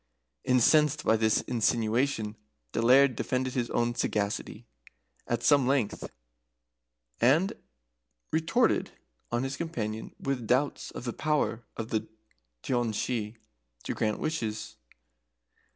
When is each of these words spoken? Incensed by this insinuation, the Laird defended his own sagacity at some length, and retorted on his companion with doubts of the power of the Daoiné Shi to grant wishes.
Incensed 0.45 1.05
by 1.05 1.15
this 1.15 1.41
insinuation, 1.41 2.35
the 2.71 2.81
Laird 2.81 3.15
defended 3.15 3.53
his 3.53 3.69
own 3.69 3.93
sagacity 3.93 4.65
at 5.27 5.43
some 5.43 5.67
length, 5.67 6.09
and 7.19 7.53
retorted 8.31 8.89
on 9.31 9.43
his 9.43 9.57
companion 9.57 10.15
with 10.19 10.47
doubts 10.47 10.89
of 10.89 11.03
the 11.03 11.13
power 11.13 11.61
of 11.77 11.89
the 11.89 12.07
Daoiné 12.63 12.95
Shi 12.95 13.37
to 13.83 13.93
grant 13.93 14.17
wishes. 14.17 14.75